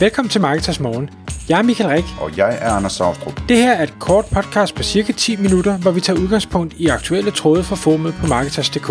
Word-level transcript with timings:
Velkommen 0.00 0.30
til 0.30 0.40
Marketers 0.40 0.80
Morgen. 0.80 1.10
Jeg 1.48 1.58
er 1.58 1.62
Michael 1.62 1.90
Rik. 1.90 2.04
Og 2.20 2.36
jeg 2.36 2.58
er 2.60 2.70
Anders 2.70 2.92
Saustrup. 2.92 3.40
Det 3.48 3.56
her 3.56 3.72
er 3.72 3.82
et 3.82 3.94
kort 4.00 4.24
podcast 4.34 4.74
på 4.74 4.82
cirka 4.82 5.12
10 5.12 5.36
minutter, 5.36 5.78
hvor 5.78 5.90
vi 5.90 6.00
tager 6.00 6.20
udgangspunkt 6.20 6.74
i 6.74 6.86
aktuelle 6.86 7.30
tråde 7.30 7.64
fra 7.64 7.76
formet 7.76 8.14
på 8.20 8.26
Marketers.dk. 8.26 8.86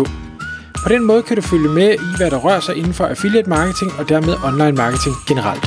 På 0.84 0.88
den 0.88 1.04
måde 1.04 1.22
kan 1.22 1.36
du 1.36 1.42
følge 1.42 1.68
med 1.68 1.94
i, 1.94 2.08
hvad 2.16 2.30
der 2.30 2.38
rører 2.38 2.60
sig 2.60 2.76
inden 2.76 2.94
for 2.94 3.06
affiliate 3.06 3.48
marketing 3.48 3.90
og 3.98 4.08
dermed 4.08 4.34
online 4.48 4.76
marketing 4.82 5.14
generelt. 5.28 5.64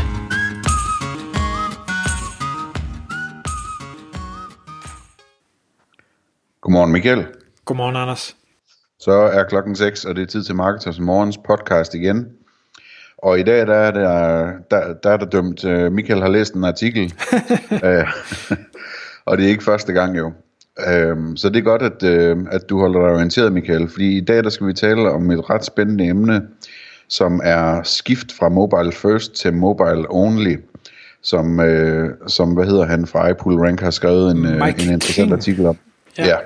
Godmorgen 6.61 6.91
Michael. 6.91 7.27
Godmorgen, 7.65 7.95
Anders. 7.95 8.35
Så 8.99 9.11
er 9.11 9.43
klokken 9.43 9.75
6, 9.75 10.05
og 10.05 10.15
det 10.15 10.21
er 10.21 10.27
tid 10.27 10.43
til 10.43 10.55
Marketers 10.55 10.99
Morgens 10.99 11.37
podcast 11.47 11.93
igen. 11.93 12.25
Og 13.23 13.39
i 13.39 13.43
dag 13.43 13.67
der 13.67 13.73
er 13.73 13.91
der, 13.91 14.51
der, 14.71 14.93
der, 14.93 15.09
er 15.09 15.17
der 15.17 15.25
dømt, 15.25 15.63
uh, 15.63 15.91
Michael 15.91 16.21
har 16.21 16.29
læst 16.29 16.53
en 16.53 16.63
artikel, 16.63 17.13
uh, 17.71 18.07
og 19.25 19.37
det 19.37 19.45
er 19.45 19.49
ikke 19.49 19.63
første 19.63 19.93
gang 19.93 20.17
jo. 20.17 20.27
Uh, 20.77 21.35
så 21.35 21.49
det 21.49 21.57
er 21.57 21.61
godt, 21.61 21.81
at, 21.81 22.03
uh, 22.03 22.45
at 22.51 22.69
du 22.69 22.79
holder 22.79 22.99
dig 22.99 23.15
orienteret, 23.15 23.53
Michael, 23.53 23.89
fordi 23.89 24.17
i 24.17 24.21
dag 24.21 24.43
der 24.43 24.49
skal 24.49 24.67
vi 24.67 24.73
tale 24.73 25.11
om 25.11 25.31
et 25.31 25.49
ret 25.49 25.65
spændende 25.65 26.05
emne, 26.05 26.41
som 27.09 27.41
er 27.43 27.83
skift 27.83 28.31
fra 28.31 28.49
mobile 28.49 28.91
first 28.91 29.33
til 29.33 29.53
mobile 29.53 30.05
only, 30.09 30.55
som, 31.23 31.59
uh, 31.59 32.09
som 32.27 32.53
hvad 32.53 32.65
hedder 32.65 32.85
han 32.85 33.07
fra 33.07 33.29
iPool 33.29 33.59
Rank 33.59 33.81
har 33.81 33.91
skrevet 33.91 34.31
en, 34.31 34.45
uh, 34.45 34.51
en 34.51 34.91
interessant 34.91 35.15
King. 35.15 35.33
artikel 35.33 35.65
om. 35.65 35.77
Ja. 36.17 36.27
ja. 36.27 36.37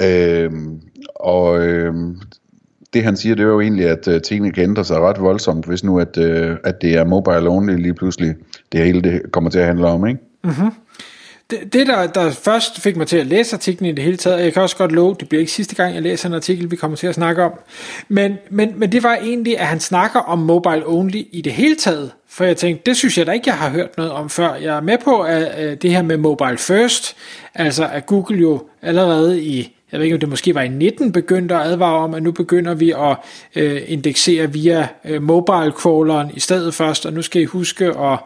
Øhm, 0.00 0.80
og 1.14 1.60
øhm, 1.60 2.16
det 2.92 3.04
han 3.04 3.16
siger, 3.16 3.34
det 3.34 3.42
er 3.42 3.48
jo 3.48 3.60
egentlig, 3.60 3.88
at 3.88 4.08
øh, 4.08 4.22
tingene 4.22 4.52
kan 4.52 4.62
ændre 4.62 4.84
sig 4.84 5.00
ret 5.00 5.20
voldsomt, 5.20 5.66
hvis 5.66 5.84
nu 5.84 5.98
at, 5.98 6.18
øh, 6.18 6.56
at 6.64 6.82
det 6.82 6.94
er 6.94 7.04
mobile 7.04 7.48
only 7.48 7.76
lige 7.76 7.94
pludselig, 7.94 8.34
det 8.72 8.84
hele 8.84 9.02
det 9.02 9.22
kommer 9.32 9.50
til 9.50 9.58
at 9.58 9.66
handle 9.66 9.86
om, 9.86 10.06
ikke? 10.06 10.20
Mm-hmm. 10.44 10.70
Det, 11.50 11.72
det 11.72 11.86
der, 11.86 12.06
der 12.06 12.30
først 12.30 12.80
fik 12.80 12.96
mig 12.96 13.06
til 13.06 13.16
at 13.16 13.26
læse 13.26 13.56
artiklen 13.56 13.90
i 13.90 13.92
det 13.92 14.04
hele 14.04 14.16
taget, 14.16 14.44
jeg 14.44 14.52
kan 14.52 14.62
også 14.62 14.76
godt 14.76 14.92
love, 14.92 15.16
det 15.20 15.28
bliver 15.28 15.40
ikke 15.40 15.52
sidste 15.52 15.74
gang, 15.74 15.94
jeg 15.94 16.02
læser 16.02 16.28
en 16.28 16.34
artikel, 16.34 16.70
vi 16.70 16.76
kommer 16.76 16.96
til 16.96 17.06
at 17.06 17.14
snakke 17.14 17.44
om, 17.44 17.52
men, 18.08 18.38
men, 18.50 18.72
men 18.76 18.92
det 18.92 19.02
var 19.02 19.14
egentlig, 19.14 19.58
at 19.58 19.66
han 19.66 19.80
snakker 19.80 20.20
om 20.20 20.38
mobile 20.38 20.82
only 20.86 21.22
i 21.32 21.40
det 21.40 21.52
hele 21.52 21.74
taget, 21.74 22.10
for 22.28 22.44
jeg 22.44 22.56
tænkte, 22.56 22.82
det 22.86 22.96
synes 22.96 23.18
jeg 23.18 23.26
da 23.26 23.32
ikke, 23.32 23.48
jeg 23.48 23.56
har 23.56 23.70
hørt 23.70 23.96
noget 23.96 24.12
om 24.12 24.30
før. 24.30 24.54
Jeg 24.54 24.76
er 24.76 24.80
med 24.80 24.98
på 25.04 25.20
at, 25.20 25.64
øh, 25.64 25.76
det 25.82 25.90
her 25.90 26.02
med 26.02 26.16
mobile 26.16 26.58
first, 26.58 27.16
altså 27.54 27.88
at 27.92 28.06
Google 28.06 28.40
jo 28.40 28.62
allerede 28.82 29.42
i 29.42 29.76
jeg 29.92 30.00
ved 30.00 30.04
ikke 30.04 30.14
om 30.14 30.20
det 30.20 30.28
måske 30.28 30.54
var 30.54 30.62
i 30.62 30.68
19, 30.68 31.12
begyndte 31.12 31.54
at 31.54 31.60
advare 31.60 31.98
om, 31.98 32.14
at 32.14 32.22
nu 32.22 32.32
begynder 32.32 32.74
vi 32.74 32.90
at 32.90 33.16
øh, 33.56 33.82
indeksere 33.86 34.52
via 34.52 34.88
øh, 35.04 35.22
mobile 35.22 35.70
crawleren 35.70 36.30
i 36.34 36.40
stedet 36.40 36.74
først, 36.74 37.06
og 37.06 37.12
nu 37.12 37.22
skal 37.22 37.42
I 37.42 37.44
huske 37.44 37.86
at, 37.86 38.18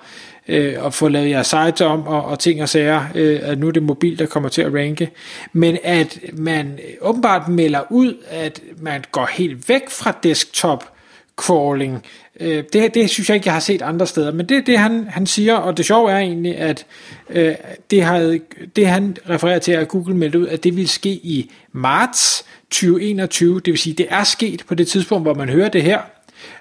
øh, 0.48 0.86
at 0.86 0.94
få 0.94 1.08
lavet 1.08 1.30
jeres 1.30 1.46
site 1.46 1.86
om, 1.86 2.06
og, 2.06 2.24
og 2.24 2.38
ting 2.38 2.62
og 2.62 2.68
sager, 2.68 3.04
øh, 3.14 3.40
at 3.42 3.58
nu 3.58 3.68
er 3.68 3.72
det 3.72 3.82
mobil, 3.82 4.18
der 4.18 4.26
kommer 4.26 4.48
til 4.48 4.62
at 4.62 4.74
ranke. 4.74 5.10
Men 5.52 5.78
at 5.82 6.18
man 6.32 6.78
åbenbart 7.00 7.48
melder 7.48 7.80
ud, 7.90 8.14
at 8.30 8.60
man 8.78 9.04
går 9.12 9.28
helt 9.32 9.68
væk 9.68 9.90
fra 9.90 10.18
desktop 10.22 10.93
crawling, 11.36 12.04
Øh, 12.40 12.64
det, 12.72 12.94
det 12.94 13.10
synes 13.10 13.28
jeg 13.28 13.34
ikke, 13.34 13.46
jeg 13.46 13.54
har 13.54 13.60
set 13.60 13.82
andre 13.82 14.06
steder, 14.06 14.32
men 14.32 14.46
det 14.46 14.56
er 14.56 14.62
det, 14.62 14.78
han, 14.78 15.06
han 15.08 15.26
siger, 15.26 15.54
og 15.54 15.76
det 15.76 15.86
sjove 15.86 16.10
er 16.10 16.18
egentlig, 16.18 16.56
at 16.56 16.86
øh, 17.30 17.54
det, 17.90 18.02
har, 18.02 18.38
det 18.76 18.86
han 18.86 19.16
refererer 19.30 19.58
til, 19.58 19.72
at 19.72 19.88
Google 19.88 20.16
meldte 20.16 20.38
ud, 20.38 20.46
at 20.46 20.64
det 20.64 20.76
vil 20.76 20.88
ske 20.88 21.10
i 21.10 21.50
marts 21.72 22.44
2021, 22.70 23.60
det 23.60 23.66
vil 23.66 23.78
sige, 23.78 23.94
det 23.94 24.06
er 24.10 24.24
sket 24.24 24.64
på 24.68 24.74
det 24.74 24.88
tidspunkt, 24.88 25.24
hvor 25.24 25.34
man 25.34 25.48
hører 25.48 25.68
det 25.68 25.82
her, 25.82 26.00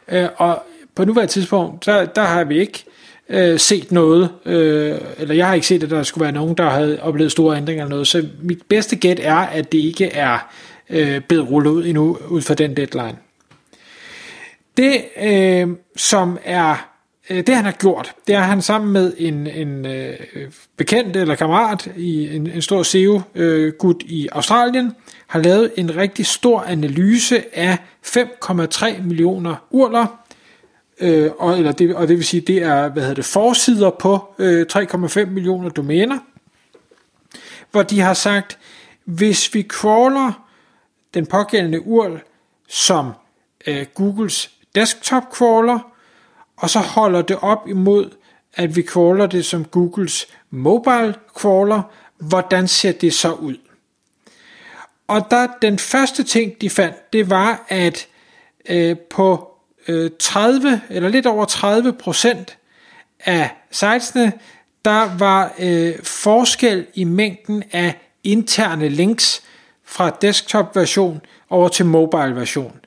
øh, 0.07 0.27
og 0.37 0.63
på 0.95 1.05
nuværende 1.05 1.33
tidspunkt, 1.33 1.85
der, 1.85 2.05
der 2.05 2.23
har 2.23 2.43
vi 2.43 2.59
ikke 2.59 2.83
øh, 3.29 3.59
set 3.59 3.91
noget, 3.91 4.29
øh, 4.45 4.97
eller 5.17 5.35
jeg 5.35 5.47
har 5.47 5.53
ikke 5.53 5.67
set, 5.67 5.83
at 5.83 5.89
der 5.89 6.03
skulle 6.03 6.23
være 6.23 6.33
nogen, 6.33 6.55
der 6.55 6.69
havde 6.69 7.01
oplevet 7.01 7.31
store 7.31 7.57
ændringer 7.57 7.83
eller 7.83 7.95
noget, 7.95 8.07
så 8.07 8.27
mit 8.41 8.59
bedste 8.69 8.95
gæt 8.95 9.19
er, 9.23 9.35
at 9.35 9.71
det 9.71 9.77
ikke 9.77 10.05
er 10.05 10.53
øh, 10.89 11.21
blevet 11.21 11.49
rullet 11.49 11.71
ud 11.71 11.85
endnu, 11.85 12.17
ud 12.29 12.41
fra 12.41 12.53
den 12.53 12.77
deadline. 12.77 13.22
Det, 14.77 15.05
øh, 15.21 15.69
som 15.95 16.37
er 16.43 16.93
øh, 17.29 17.47
det 17.47 17.55
han 17.55 17.65
har 17.65 17.71
gjort, 17.71 18.15
det 18.27 18.35
er 18.35 18.39
at 18.39 18.45
han 18.45 18.61
sammen 18.61 18.93
med 18.93 19.13
en, 19.17 19.47
en 19.47 19.85
øh, 19.85 20.17
bekendt 20.77 21.15
eller 21.15 21.35
kammerat 21.35 21.91
i 21.97 22.35
en, 22.35 22.47
en 22.47 22.61
stor 22.61 22.83
SEO-gut 22.83 24.03
øh, 24.03 24.09
i 24.09 24.27
Australien, 24.31 24.95
har 25.27 25.39
lavet 25.39 25.71
en 25.77 25.95
rigtig 25.95 26.25
stor 26.25 26.61
analyse 26.61 27.57
af 27.57 27.77
5,3 28.05 29.01
millioner 29.01 29.55
urler, 29.71 30.05
øh, 30.99 31.31
og, 31.39 31.57
eller 31.57 31.71
det, 31.71 31.95
og 31.95 32.07
det 32.07 32.17
vil 32.17 32.25
sige, 32.25 32.41
det 32.41 32.63
er 32.63 32.89
hvad 32.89 33.03
hedder 33.03 33.15
det, 33.15 33.25
forsider 33.25 33.89
på 33.89 34.33
øh, 34.39 34.65
3,5 34.73 35.25
millioner 35.25 35.69
domæner, 35.69 36.19
hvor 37.71 37.83
de 37.83 37.99
har 37.99 38.13
sagt, 38.13 38.57
hvis 39.05 39.53
vi 39.53 39.63
crawler 39.63 40.47
den 41.13 41.25
pågældende 41.25 41.87
URL 41.87 42.19
som 42.67 43.11
øh, 43.67 43.85
Googles 43.93 44.52
desktop 44.75 45.23
crawler, 45.31 45.79
og 46.57 46.69
så 46.69 46.79
holder 46.79 47.21
det 47.21 47.37
op 47.41 47.67
imod, 47.67 48.09
at 48.53 48.75
vi 48.75 48.83
crawler 48.83 49.25
det 49.25 49.45
som 49.45 49.65
Googles 49.65 50.27
mobile 50.49 51.15
crawler. 51.35 51.81
Hvordan 52.17 52.67
ser 52.67 52.91
det 52.91 53.13
så 53.13 53.31
ud? 53.31 53.57
Og 55.07 55.27
der, 55.31 55.47
den 55.61 55.79
første 55.79 56.23
ting, 56.23 56.61
de 56.61 56.69
fandt, 56.69 57.13
det 57.13 57.29
var, 57.29 57.65
at 57.67 58.07
øh, 58.69 58.97
på 58.97 59.51
øh, 59.87 60.11
30 60.19 60.81
eller 60.89 61.09
lidt 61.09 61.25
over 61.25 61.45
30 61.45 61.93
procent 61.93 62.57
af 63.19 63.49
sitesene, 63.71 64.33
der 64.85 65.17
var 65.17 65.53
øh, 65.59 65.93
forskel 66.03 66.87
i 66.93 67.03
mængden 67.03 67.63
af 67.71 68.01
interne 68.23 68.89
links 68.89 69.43
fra 69.85 70.09
desktop 70.09 70.75
version 70.75 71.21
over 71.49 71.67
til 71.67 71.85
mobile 71.85 72.35
version. 72.35 72.79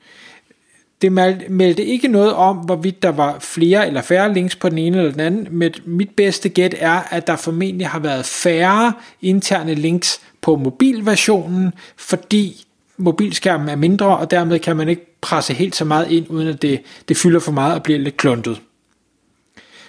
Det 1.01 1.11
meldte 1.49 1.85
ikke 1.85 2.07
noget 2.07 2.33
om, 2.33 2.57
hvorvidt 2.57 3.03
der 3.03 3.09
var 3.09 3.39
flere 3.39 3.87
eller 3.87 4.01
færre 4.01 4.33
links 4.33 4.55
på 4.55 4.69
den 4.69 4.77
ene 4.77 4.97
eller 4.97 5.11
den 5.11 5.19
anden, 5.19 5.47
men 5.51 5.73
mit 5.85 6.09
bedste 6.09 6.49
gæt 6.49 6.75
er, 6.79 6.99
at 7.09 7.27
der 7.27 7.35
formentlig 7.35 7.87
har 7.87 7.99
været 7.99 8.25
færre 8.25 8.93
interne 9.21 9.73
links 9.73 10.21
på 10.41 10.55
mobilversionen, 10.55 11.73
fordi 11.97 12.65
mobilskærmen 12.97 13.69
er 13.69 13.75
mindre, 13.75 14.17
og 14.17 14.31
dermed 14.31 14.59
kan 14.59 14.77
man 14.77 14.89
ikke 14.89 15.17
presse 15.21 15.53
helt 15.53 15.75
så 15.75 15.85
meget 15.85 16.11
ind, 16.11 16.25
uden 16.29 16.47
at 16.47 16.61
det, 16.61 16.81
det 17.07 17.17
fylder 17.17 17.39
for 17.39 17.51
meget 17.51 17.75
og 17.75 17.83
bliver 17.83 17.99
lidt 17.99 18.17
kluntet. 18.17 18.61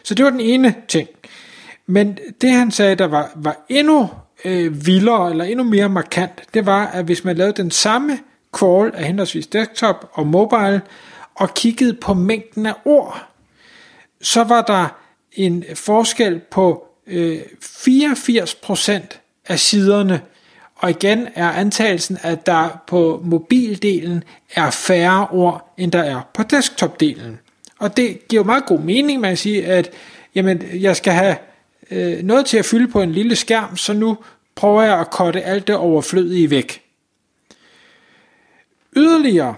Så 0.02 0.14
det 0.14 0.24
var 0.24 0.30
den 0.30 0.40
ene 0.40 0.74
ting. 0.88 1.08
Men 1.86 2.18
det 2.40 2.50
han 2.50 2.70
sagde, 2.70 2.94
der 2.94 3.06
var, 3.06 3.30
var 3.36 3.56
endnu 3.68 4.10
øh, 4.44 4.86
vildere, 4.86 5.30
eller 5.30 5.44
endnu 5.44 5.64
mere 5.64 5.88
markant, 5.88 6.42
det 6.54 6.66
var, 6.66 6.86
at 6.86 7.04
hvis 7.04 7.24
man 7.24 7.36
lavede 7.36 7.62
den 7.62 7.70
samme 7.70 8.18
crawl 8.52 8.92
af 8.94 9.04
henholdsvis 9.04 9.46
desktop 9.46 10.10
og 10.12 10.26
mobile, 10.26 10.80
og 11.34 11.54
kiggede 11.54 11.94
på 11.94 12.14
mængden 12.14 12.66
af 12.66 12.74
ord, 12.84 13.26
så 14.20 14.44
var 14.44 14.62
der 14.62 14.88
en 15.32 15.64
forskel 15.74 16.40
på 16.50 16.86
øh, 17.06 17.40
84% 17.62 19.00
af 19.48 19.58
siderne, 19.58 20.20
og 20.76 20.90
igen 20.90 21.28
er 21.34 21.50
antagelsen, 21.50 22.18
at 22.22 22.46
der 22.46 22.82
på 22.86 23.22
mobildelen 23.24 24.24
er 24.54 24.70
færre 24.70 25.26
ord, 25.30 25.74
end 25.78 25.92
der 25.92 26.02
er 26.02 26.20
på 26.34 26.42
desktopdelen. 26.42 27.38
Og 27.78 27.96
det 27.96 28.28
giver 28.28 28.42
jo 28.42 28.46
meget 28.46 28.66
god 28.66 28.78
mening, 28.78 29.20
man 29.20 29.36
siger, 29.36 29.76
at 29.76 29.90
jamen, 30.34 30.62
jeg 30.72 30.96
skal 30.96 31.12
have 31.12 31.36
øh, 31.90 32.22
noget 32.22 32.46
til 32.46 32.56
at 32.56 32.64
fylde 32.64 32.88
på 32.88 33.02
en 33.02 33.12
lille 33.12 33.36
skærm, 33.36 33.76
så 33.76 33.92
nu 33.92 34.16
prøver 34.54 34.82
jeg 34.82 35.00
at 35.00 35.10
korte 35.10 35.42
alt 35.42 35.66
det 35.66 35.76
overflødige 35.76 36.50
væk. 36.50 36.87
Yderligere, 38.98 39.54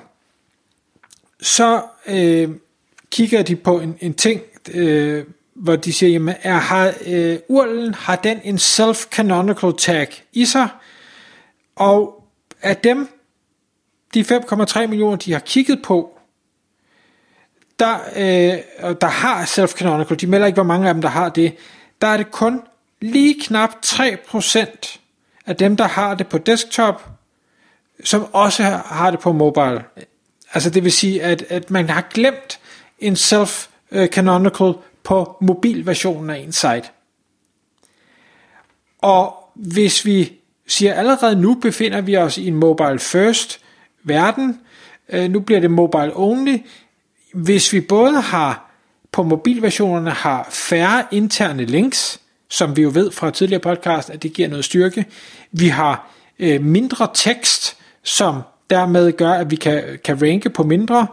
så 1.41 1.83
øh, 2.07 2.49
kigger 3.11 3.43
de 3.43 3.57
på 3.57 3.81
en, 3.81 3.97
en 4.01 4.15
ting, 4.15 4.41
øh, 4.75 5.25
hvor 5.55 5.77
de 5.77 5.93
siger, 5.93 6.11
jamen, 6.11 6.35
er, 6.43 6.55
har, 6.55 6.95
øh, 7.07 7.39
urlen, 7.49 7.95
har 7.95 8.17
den 8.17 8.41
en 8.45 8.57
self-canonical 8.57 9.77
tag 9.79 10.09
i 10.33 10.45
sig? 10.45 10.69
Og 11.77 12.25
af 12.63 12.77
dem, 12.77 13.09
de 14.15 14.21
5,3 14.21 14.87
millioner, 14.87 15.17
de 15.17 15.33
har 15.33 15.41
kigget 15.41 15.83
på, 15.83 16.19
der, 17.79 17.99
øh, 18.17 18.59
der 19.01 19.07
har 19.07 19.45
self-canonical, 19.45 20.15
de 20.15 20.27
melder 20.27 20.47
ikke, 20.47 20.57
hvor 20.57 20.63
mange 20.63 20.89
af 20.89 20.95
dem, 20.95 21.03
der 21.03 21.09
har 21.09 21.29
det, 21.29 21.57
der 22.01 22.07
er 22.07 22.17
det 22.17 22.31
kun 22.31 22.63
lige 23.01 23.41
knap 23.41 23.71
3% 23.87 24.99
af 25.47 25.57
dem, 25.57 25.77
der 25.77 25.89
har 25.89 26.15
det 26.15 26.27
på 26.27 26.39
desktop, 26.39 27.20
som 28.05 28.27
også 28.33 28.63
har 28.63 29.11
det 29.11 29.21
på 29.21 29.33
mobile. 29.33 29.85
Altså 30.55 30.71
det 30.71 30.85
vil 30.85 30.93
sige, 30.93 31.23
at, 31.23 31.45
at 31.49 31.71
man 31.71 31.91
har 31.91 32.07
glemt 32.15 32.59
en 32.99 33.13
self-canonical 33.13 34.73
på 35.03 35.37
mobilversionen 35.41 36.31
af 36.31 36.39
en 36.39 36.53
site. 36.53 36.89
Og 38.99 39.35
hvis 39.55 40.05
vi 40.05 40.33
siger 40.67 40.95
allerede 40.95 41.37
nu 41.37 41.55
befinder 41.55 42.01
vi 42.01 42.17
os 42.17 42.39
i 42.39 42.47
en 42.47 42.55
mobile 42.55 42.99
first 42.99 43.61
verden, 44.03 44.61
øh, 45.09 45.31
nu 45.31 45.41
bliver 45.41 45.61
det 45.61 45.71
mobile 45.71 46.13
only, 46.15 46.59
hvis 47.35 47.73
vi 47.73 47.81
både 47.81 48.21
har 48.21 48.71
på 49.13 49.23
mobilversionerne 49.23 50.11
har 50.11 50.49
færre 50.51 51.05
interne 51.11 51.65
links, 51.65 52.21
som 52.49 52.77
vi 52.77 52.83
jo 52.83 52.91
ved 52.95 53.11
fra 53.11 53.31
tidligere 53.31 53.61
podcast, 53.61 54.11
at 54.11 54.23
det 54.23 54.33
giver 54.33 54.49
noget 54.49 54.65
styrke. 54.65 55.05
Vi 55.53 55.69
har 55.69 56.11
øh, 56.39 56.65
mindre 56.65 57.09
tekst, 57.15 57.77
som 58.03 58.43
dermed 58.71 59.13
gør, 59.13 59.31
at 59.31 59.51
vi 59.51 59.57
kan, 59.57 59.99
kan 60.05 60.23
ranke 60.23 60.51
på 60.51 60.63
mindre. 60.63 61.07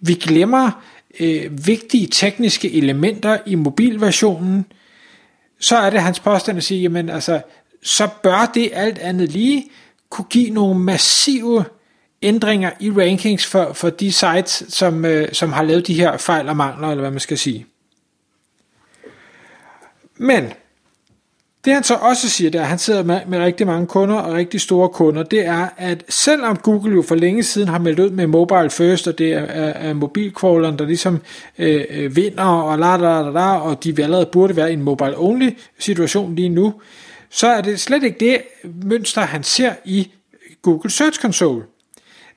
Vi 0.00 0.14
glemmer 0.14 0.84
øh, 1.20 1.66
vigtige 1.66 2.06
tekniske 2.06 2.72
elementer 2.72 3.38
i 3.46 3.54
mobilversionen. 3.54 4.66
Så 5.60 5.76
er 5.76 5.90
det 5.90 6.00
hans 6.00 6.20
påstand 6.20 6.58
at 6.58 6.64
sige, 6.64 6.82
jamen 6.82 7.10
altså, 7.10 7.40
så 7.82 8.08
bør 8.22 8.50
det 8.54 8.70
alt 8.72 8.98
andet 8.98 9.28
lige 9.30 9.70
kunne 10.10 10.26
give 10.30 10.50
nogle 10.50 10.80
massive 10.80 11.64
ændringer 12.22 12.70
i 12.80 12.90
rankings 12.90 13.46
for, 13.46 13.72
for 13.72 13.90
de 13.90 14.12
sites, 14.12 14.64
som, 14.68 15.04
øh, 15.04 15.32
som 15.32 15.52
har 15.52 15.62
lavet 15.62 15.86
de 15.86 15.94
her 15.94 16.16
fejl 16.16 16.48
og 16.48 16.56
mangler, 16.56 16.88
eller 16.88 17.00
hvad 17.00 17.10
man 17.10 17.20
skal 17.20 17.38
sige. 17.38 17.66
Men 20.16 20.52
det 21.64 21.74
han 21.74 21.82
så 21.82 21.94
også 21.94 22.28
siger, 22.28 22.50
der 22.50 22.62
han 22.62 22.78
sidder 22.78 23.02
med, 23.02 23.20
med 23.26 23.38
rigtig 23.38 23.66
mange 23.66 23.86
kunder 23.86 24.16
og 24.16 24.34
rigtig 24.34 24.60
store 24.60 24.88
kunder, 24.88 25.22
det 25.22 25.46
er, 25.46 25.68
at 25.76 26.04
selvom 26.08 26.56
Google 26.56 26.94
jo 26.94 27.02
for 27.02 27.14
længe 27.14 27.42
siden 27.42 27.68
har 27.68 27.78
meldt 27.78 28.00
ud 28.00 28.10
med 28.10 28.26
mobile 28.26 28.70
first, 28.70 29.08
og 29.08 29.18
det 29.18 29.32
er, 29.32 29.40
er, 29.40 29.72
er 29.72 29.94
mobilcrawleren, 29.94 30.78
der 30.78 30.86
ligesom 30.86 31.20
øh, 31.58 31.84
øh 31.90 32.16
vinder, 32.16 32.44
og 32.44 32.78
la, 32.78 32.96
la, 32.96 33.22
la, 33.22 33.30
la, 33.30 33.60
og 33.60 33.84
de 33.84 34.02
allerede 34.02 34.26
burde 34.26 34.56
være 34.56 34.70
i 34.70 34.72
en 34.72 34.82
mobile 34.82 35.18
only 35.18 35.50
situation 35.78 36.34
lige 36.34 36.48
nu, 36.48 36.74
så 37.30 37.46
er 37.46 37.60
det 37.60 37.80
slet 37.80 38.02
ikke 38.02 38.20
det 38.20 38.38
mønster, 38.84 39.20
han 39.20 39.42
ser 39.42 39.72
i 39.84 40.10
Google 40.62 40.90
Search 40.90 41.20
Console. 41.20 41.62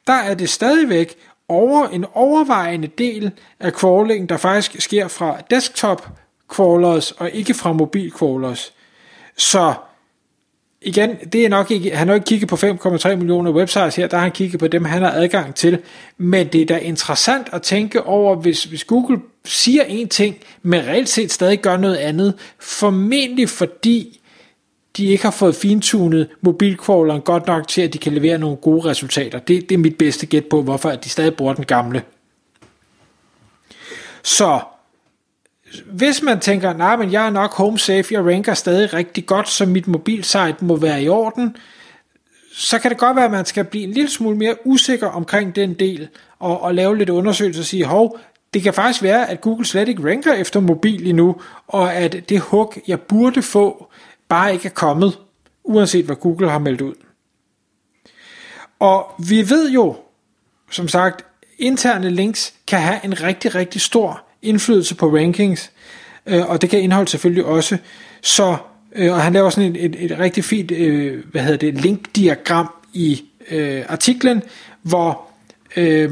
Der 0.07 0.13
er 0.13 0.33
det 0.33 0.49
stadigvæk 0.49 1.15
over 1.49 1.87
en 1.87 2.05
overvejende 2.13 2.87
del 2.87 3.31
af 3.59 3.71
crawling, 3.71 4.29
der 4.29 4.37
faktisk 4.37 4.81
sker 4.81 5.07
fra 5.07 5.37
desktop 5.49 6.09
crawlers 6.47 7.11
og 7.11 7.31
ikke 7.31 7.53
fra 7.53 7.73
mobil 7.73 8.11
crawlers. 8.11 8.73
Så 9.37 9.73
igen, 10.81 11.15
det 11.33 11.45
er 11.45 11.49
nok 11.49 11.71
ikke, 11.71 11.95
han 11.95 12.07
har 12.07 12.15
ikke 12.15 12.25
kigget 12.25 12.49
på 12.49 12.55
5,3 12.55 13.15
millioner 13.15 13.51
websites 13.51 13.95
her, 13.95 14.07
der 14.07 14.17
har 14.17 14.23
han 14.23 14.31
kigget 14.31 14.59
på 14.59 14.67
dem, 14.67 14.85
han 14.85 15.01
har 15.01 15.11
adgang 15.11 15.55
til. 15.55 15.79
Men 16.17 16.47
det 16.47 16.61
er 16.61 16.65
da 16.65 16.77
interessant 16.77 17.47
at 17.51 17.61
tænke 17.61 18.03
over, 18.03 18.35
hvis, 18.35 18.63
hvis 18.63 18.83
Google 18.83 19.19
siger 19.45 19.83
en 19.83 20.09
ting, 20.09 20.35
men 20.61 20.87
reelt 20.87 21.09
set 21.09 21.31
stadig 21.31 21.61
gør 21.61 21.77
noget 21.77 21.95
andet, 21.95 22.33
formentlig 22.59 23.49
fordi 23.49 24.21
de 24.97 25.05
ikke 25.05 25.23
har 25.23 25.31
fået 25.31 25.55
fintunet 25.55 26.29
mobilcrawleren 26.41 27.21
godt 27.21 27.47
nok 27.47 27.67
til, 27.67 27.81
at 27.81 27.93
de 27.93 27.97
kan 27.97 28.13
levere 28.13 28.37
nogle 28.37 28.57
gode 28.57 28.89
resultater. 28.89 29.39
Det, 29.39 29.69
det 29.69 29.75
er 29.75 29.79
mit 29.79 29.97
bedste 29.97 30.25
gæt 30.25 30.45
på, 30.45 30.61
hvorfor 30.61 30.89
at 30.89 31.03
de 31.03 31.09
stadig 31.09 31.35
bruger 31.35 31.53
den 31.53 31.65
gamle. 31.65 32.03
Så 34.23 34.59
hvis 35.85 36.21
man 36.21 36.39
tænker, 36.39 36.73
nej, 36.73 36.95
men 36.95 37.11
jeg 37.11 37.25
er 37.25 37.29
nok 37.29 37.53
home 37.53 37.79
safe, 37.79 38.13
jeg 38.13 38.25
ranker 38.25 38.53
stadig 38.53 38.93
rigtig 38.93 39.25
godt, 39.25 39.49
så 39.49 39.65
mit 39.65 39.87
mobilsite 39.87 40.55
må 40.61 40.75
være 40.75 41.03
i 41.03 41.09
orden, 41.09 41.57
så 42.53 42.79
kan 42.79 42.91
det 42.91 42.97
godt 42.97 43.15
være, 43.15 43.25
at 43.25 43.31
man 43.31 43.45
skal 43.45 43.63
blive 43.63 43.83
en 43.83 43.91
lille 43.91 44.09
smule 44.09 44.37
mere 44.37 44.55
usikker 44.65 45.07
omkring 45.07 45.55
den 45.55 45.73
del, 45.73 46.07
og, 46.39 46.61
og 46.61 46.75
lave 46.75 46.97
lidt 46.97 47.09
undersøgelser 47.09 47.61
og 47.61 47.65
sige, 47.65 47.85
hov, 47.85 48.19
det 48.53 48.61
kan 48.61 48.73
faktisk 48.73 49.03
være, 49.03 49.29
at 49.29 49.41
Google 49.41 49.65
slet 49.65 49.89
ikke 49.89 50.11
ranker 50.11 50.33
efter 50.33 50.59
mobil 50.59 51.07
endnu, 51.07 51.41
og 51.67 51.93
at 51.93 52.29
det 52.29 52.39
hug, 52.39 52.73
jeg 52.87 53.01
burde 53.01 53.41
få, 53.41 53.91
bare 54.27 54.53
ikke 54.53 54.65
er 54.65 54.73
kommet, 54.73 55.19
uanset 55.63 56.05
hvad 56.05 56.15
Google 56.15 56.49
har 56.49 56.59
meldt 56.59 56.81
ud. 56.81 56.93
Og 58.79 59.11
vi 59.27 59.49
ved 59.49 59.71
jo, 59.71 59.95
som 60.71 60.87
sagt, 60.87 61.25
interne 61.57 62.09
links 62.09 62.53
kan 62.67 62.79
have 62.79 62.99
en 63.03 63.23
rigtig, 63.23 63.55
rigtig 63.55 63.81
stor 63.81 64.26
indflydelse 64.41 64.95
på 64.95 65.15
rankings, 65.15 65.71
øh, 66.25 66.49
og 66.49 66.61
det 66.61 66.69
kan 66.69 66.81
indhold 66.81 67.07
selvfølgelig 67.07 67.45
også. 67.45 67.77
Så, 68.21 68.57
øh, 68.95 69.13
og 69.13 69.21
han 69.21 69.33
laver 69.33 69.49
sådan 69.49 69.75
et, 69.75 69.85
et, 69.85 69.95
et 69.99 70.19
rigtig 70.19 70.43
fint, 70.43 70.71
øh, 70.71 71.23
hvad 71.31 71.41
hedder 71.41 71.57
det, 71.57 71.81
linkdiagram 71.81 72.69
i 72.93 73.23
øh, 73.51 73.83
artiklen, 73.87 74.43
hvor 74.81 75.21
øh, 75.77 76.11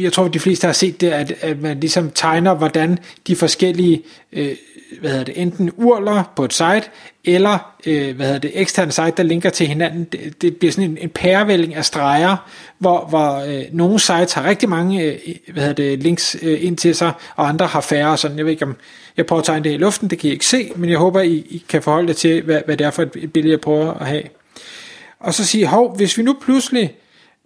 jeg 0.00 0.12
tror, 0.12 0.24
at 0.24 0.34
de 0.34 0.40
fleste 0.40 0.66
har 0.66 0.72
set 0.72 1.00
det, 1.00 1.08
at, 1.08 1.32
at 1.40 1.60
man 1.60 1.80
ligesom 1.80 2.10
tegner, 2.14 2.54
hvordan 2.54 2.98
de 3.26 3.36
forskellige, 3.36 4.02
øh, 4.32 4.56
hvad 5.00 5.10
hedder 5.10 5.24
det, 5.24 5.42
enten 5.42 5.70
urler 5.76 6.32
på 6.36 6.44
et 6.44 6.52
site, 6.52 6.82
eller 7.24 7.74
øh, 7.86 8.16
hvad 8.16 8.26
hedder 8.26 8.40
det, 8.40 8.50
eksterne 8.54 8.92
site, 8.92 9.12
der 9.16 9.22
linker 9.22 9.50
til 9.50 9.66
hinanden. 9.66 10.04
Det, 10.04 10.42
det 10.42 10.56
bliver 10.56 10.72
sådan 10.72 10.90
en, 10.90 10.98
en 11.00 11.08
pærevælling 11.08 11.74
af 11.74 11.84
streger, 11.84 12.36
hvor, 12.78 13.06
hvor 13.08 13.36
øh, 13.36 13.64
nogle 13.72 13.98
sites 13.98 14.32
har 14.32 14.44
rigtig 14.44 14.68
mange 14.68 15.02
øh, 15.02 15.18
hvad 15.52 15.62
hedder 15.62 15.74
det, 15.74 16.02
links 16.02 16.36
øh, 16.42 16.64
ind 16.64 16.76
til 16.76 16.94
sig, 16.94 17.12
og 17.36 17.48
andre 17.48 17.66
har 17.66 17.80
færre. 17.80 18.16
Sådan. 18.16 18.36
Jeg 18.36 18.44
ved 18.44 18.52
ikke, 18.52 18.64
om 18.64 18.76
jeg 19.16 19.26
prøver 19.26 19.40
at 19.40 19.46
tegne 19.46 19.64
det 19.64 19.74
i 19.74 19.76
luften, 19.76 20.10
det 20.10 20.18
kan 20.18 20.30
I 20.30 20.32
ikke 20.32 20.46
se, 20.46 20.72
men 20.76 20.90
jeg 20.90 20.98
håber, 20.98 21.20
I, 21.20 21.34
I 21.34 21.64
kan 21.68 21.82
forholde 21.82 22.08
jer 22.08 22.14
til, 22.14 22.42
hvad, 22.42 22.62
hvad 22.64 22.76
det 22.76 22.86
er 22.86 22.90
for 22.90 23.02
et 23.02 23.32
billede, 23.32 23.52
jeg 23.52 23.60
prøver 23.60 23.94
at 23.94 24.06
have. 24.06 24.22
Og 25.20 25.34
så 25.34 25.46
sige, 25.46 25.66
hov, 25.66 25.96
hvis 25.96 26.18
vi 26.18 26.22
nu 26.22 26.36
pludselig 26.40 26.94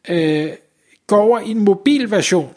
øh, 0.09 0.49
går 1.07 1.21
over 1.21 1.41
i 1.41 1.51
en 1.51 1.59
mobil 1.59 2.11
version, 2.11 2.51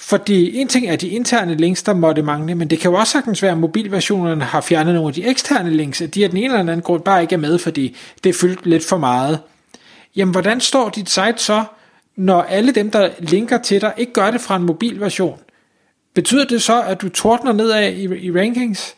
fordi 0.00 0.56
en 0.56 0.68
ting 0.68 0.86
er 0.86 0.96
de 0.96 1.08
interne 1.08 1.54
links, 1.54 1.82
der 1.82 1.94
måtte 1.94 2.22
mangle, 2.22 2.54
men 2.54 2.70
det 2.70 2.78
kan 2.78 2.90
jo 2.90 2.96
også 2.96 3.12
sagtens 3.12 3.42
være, 3.42 3.52
at 3.52 3.58
mobilversionerne 3.58 4.44
har 4.44 4.60
fjernet 4.60 4.94
nogle 4.94 5.08
af 5.08 5.14
de 5.14 5.24
eksterne 5.24 5.70
links, 5.70 6.00
at 6.00 6.14
de 6.14 6.24
af 6.24 6.30
den 6.30 6.38
ene 6.38 6.46
eller 6.46 6.58
anden 6.60 6.82
grund 6.82 7.02
bare 7.02 7.22
ikke 7.22 7.34
er 7.34 7.38
med, 7.38 7.58
fordi 7.58 7.96
det 8.24 8.30
er 8.30 8.34
fyldt 8.40 8.66
lidt 8.66 8.84
for 8.84 8.96
meget. 8.96 9.40
Jamen, 10.16 10.32
hvordan 10.32 10.60
står 10.60 10.88
dit 10.88 11.10
site 11.10 11.34
så, 11.36 11.64
når 12.16 12.42
alle 12.42 12.72
dem, 12.72 12.90
der 12.90 13.10
linker 13.18 13.58
til 13.58 13.80
dig, 13.80 13.94
ikke 13.96 14.12
gør 14.12 14.30
det 14.30 14.40
fra 14.40 14.56
en 14.56 14.62
mobilversion? 14.62 15.38
Betyder 16.14 16.44
det 16.44 16.62
så, 16.62 16.82
at 16.82 17.00
du 17.00 17.08
tordner 17.08 17.52
nedad 17.52 17.92
i, 17.92 18.26
i 18.26 18.32
rankings? 18.32 18.94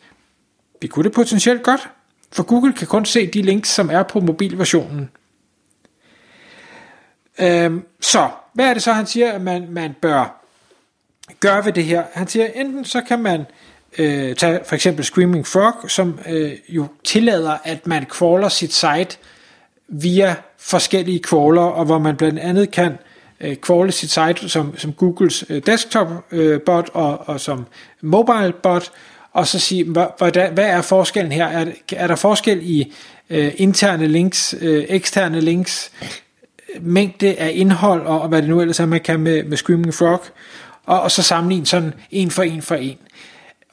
Det 0.81 0.89
kunne 0.89 1.03
det 1.03 1.11
potentielt 1.11 1.63
godt, 1.63 1.89
for 2.31 2.43
Google 2.43 2.73
kan 2.73 2.87
kun 2.87 3.05
se 3.05 3.27
de 3.27 3.41
links, 3.41 3.69
som 3.69 3.89
er 3.89 4.03
på 4.03 4.19
mobilversionen. 4.19 5.09
Øhm, 7.39 7.83
så, 8.01 8.29
hvad 8.53 8.65
er 8.65 8.73
det 8.73 8.83
så, 8.83 8.93
han 8.93 9.05
siger, 9.05 9.31
at 9.31 9.41
man, 9.41 9.67
man 9.69 9.95
bør 10.01 10.40
gør 11.39 11.61
ved 11.61 11.73
det 11.73 11.83
her? 11.83 12.03
Han 12.13 12.27
siger, 12.27 12.47
enten 12.55 12.85
så 12.85 13.01
kan 13.01 13.19
man 13.19 13.45
øh, 13.97 14.35
tage 14.35 14.59
for 14.65 14.75
eksempel 14.75 15.05
Screaming 15.05 15.47
Frog, 15.47 15.73
som 15.89 16.19
øh, 16.29 16.51
jo 16.69 16.87
tillader, 17.03 17.57
at 17.63 17.87
man 17.87 18.05
crawler 18.05 18.49
sit 18.49 18.73
site 18.73 19.17
via 19.87 20.35
forskellige 20.57 21.19
crawler, 21.19 21.61
og 21.61 21.85
hvor 21.85 21.99
man 21.99 22.15
blandt 22.17 22.39
andet 22.39 22.71
kan 22.71 22.97
øh, 23.41 23.55
crawle 23.55 23.91
sit 23.91 24.11
site 24.11 24.49
som, 24.49 24.77
som 24.77 24.93
Googles 24.93 25.45
øh, 25.49 25.61
desktop 25.65 26.07
øh, 26.31 26.61
bot 26.61 26.89
og, 26.93 27.29
og 27.29 27.39
som 27.39 27.65
mobile 28.01 28.53
bot, 28.63 28.91
og 29.33 29.47
så 29.47 29.59
sige, 29.59 29.83
hvad, 29.83 30.51
hvad 30.51 30.65
er 30.65 30.81
forskellen 30.81 31.31
her? 31.31 31.47
Er, 31.47 31.65
er 31.95 32.07
der 32.07 32.15
forskel 32.15 32.59
i 32.61 32.93
øh, 33.29 33.51
interne 33.57 34.07
links, 34.07 34.55
øh, 34.61 34.85
eksterne 34.89 35.41
links, 35.41 35.91
mængde 36.81 37.35
af 37.35 37.51
indhold, 37.53 38.05
og, 38.05 38.21
og 38.21 38.29
hvad 38.29 38.41
det 38.41 38.49
nu 38.49 38.61
ellers 38.61 38.79
er, 38.79 38.85
man 38.85 39.01
kan 39.01 39.19
med, 39.19 39.43
med 39.43 39.57
Screaming 39.57 39.93
Frog, 39.93 40.21
og, 40.85 41.01
og 41.01 41.11
så 41.11 41.23
sammenligne 41.23 41.65
sådan 41.65 41.93
en 42.11 42.31
for 42.31 42.43
en 42.43 42.61
for 42.61 42.75
en. 42.75 42.97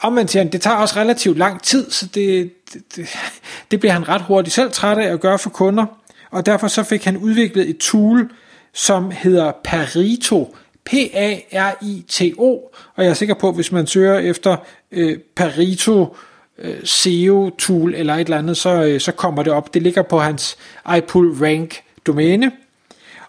Og 0.00 0.12
man 0.12 0.28
siger, 0.28 0.44
det 0.44 0.60
tager 0.60 0.76
også 0.76 0.96
relativt 0.96 1.38
lang 1.38 1.62
tid, 1.62 1.90
så 1.90 2.06
det, 2.06 2.52
det, 2.96 3.08
det 3.70 3.80
bliver 3.80 3.92
han 3.92 4.08
ret 4.08 4.22
hurtigt 4.22 4.54
selv 4.54 4.72
træt 4.72 4.98
af 4.98 5.12
at 5.12 5.20
gøre 5.20 5.38
for 5.38 5.50
kunder, 5.50 5.86
og 6.30 6.46
derfor 6.46 6.68
så 6.68 6.82
fik 6.82 7.04
han 7.04 7.16
udviklet 7.16 7.70
et 7.70 7.78
tool, 7.78 8.30
som 8.72 9.10
hedder 9.10 9.52
Parito, 9.64 10.56
P-A-R-I-T-O, 10.84 12.52
og 12.94 13.04
jeg 13.04 13.10
er 13.10 13.14
sikker 13.14 13.34
på, 13.34 13.48
at 13.48 13.54
hvis 13.54 13.72
man 13.72 13.86
søger 13.86 14.18
efter 14.18 14.56
øh, 14.92 15.18
Parito 15.36 16.16
øh, 16.58 16.76
SEO 16.84 17.50
tool 17.50 17.94
eller 17.94 18.14
et 18.14 18.20
eller 18.20 18.38
andet, 18.38 18.56
så, 18.56 18.82
øh, 18.82 19.00
så 19.00 19.12
kommer 19.12 19.42
det 19.42 19.52
op. 19.52 19.74
Det 19.74 19.82
ligger 19.82 20.02
på 20.02 20.18
hans 20.18 20.56
iPull 20.96 21.44
Rank 21.44 21.82
domæne, 22.06 22.52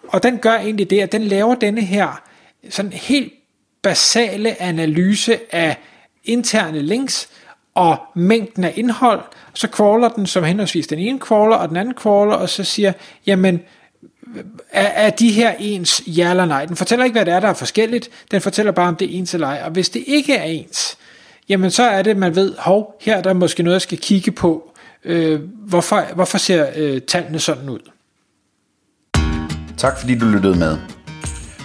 og 0.08 0.24
den 0.24 0.38
gør 0.38 0.54
egentlig 0.54 0.90
det, 0.90 1.00
at 1.00 1.12
den 1.12 1.24
laver 1.24 1.56
denne 1.56 1.82
her 1.82 2.22
sådan 2.70 2.94
helt 2.94 3.34
basale 3.82 4.62
analyse 4.62 5.40
af 5.52 5.78
interne 6.24 6.82
links 6.82 7.30
og 7.76 7.98
mængden 8.16 8.64
af 8.64 8.74
indhold, 8.76 9.22
så 9.54 9.68
crawler 9.68 10.10
den 10.10 10.26
som 10.26 10.44
henholdsvis 10.44 10.88
den 10.88 11.00
ene 11.00 11.20
crawler 11.20 11.56
og 11.56 11.70
den 11.70 11.78
anden 11.78 11.94
crawler, 11.94 12.36
og 12.36 12.50
så 12.50 12.64
siger, 12.64 12.94
jamen, 13.26 13.62
er, 14.72 14.88
er 14.88 15.10
de 15.10 15.32
her 15.32 15.54
ens, 15.60 16.04
ja 16.08 16.30
eller 16.30 16.46
nej? 16.46 16.66
Den 16.66 16.76
fortæller 16.76 17.06
ikke, 17.06 17.14
hvad 17.14 17.26
det 17.26 17.34
er, 17.34 17.40
der 17.40 17.48
er 17.48 17.54
forskelligt, 17.54 18.10
den 18.32 18.42
fortæller 18.42 18.72
bare, 18.72 18.88
om 18.88 18.96
det 18.96 19.14
er 19.16 19.20
ens 19.20 19.34
eller 19.34 19.48
ej, 19.48 19.62
og 19.66 19.72
hvis 19.72 19.90
det 19.90 20.04
ikke 20.08 20.36
er 20.36 20.44
ens, 20.44 20.98
jamen 21.50 21.72
så 21.72 21.84
er 21.84 22.02
det, 22.02 22.18
man 22.18 22.36
ved, 22.36 22.56
hov, 22.58 22.98
her 23.02 23.18
er 23.18 23.22
der 23.22 23.34
måske 23.34 23.64
noget, 23.64 23.74
jeg 23.74 23.82
skal 23.82 23.98
kigge 23.98 24.32
på, 24.32 24.72
øh, 25.04 25.42
hvorfor, 25.68 26.06
hvorfor 26.16 26.38
ser 26.38 26.68
øh, 26.76 27.02
tallene 27.02 27.40
sådan 27.40 27.70
ud? 27.70 27.80
Tak 29.78 30.00
fordi 30.00 30.18
du 30.18 30.26
lyttede 30.26 30.60
med. 30.60 30.99